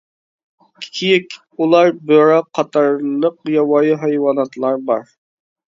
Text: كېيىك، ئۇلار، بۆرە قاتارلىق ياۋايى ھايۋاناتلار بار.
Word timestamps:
كېيىك، 0.85 1.35
ئۇلار، 1.65 1.91
بۆرە 2.13 2.41
قاتارلىق 2.59 3.39
ياۋايى 3.61 4.03
ھايۋاناتلار 4.07 4.87
بار. 4.91 5.11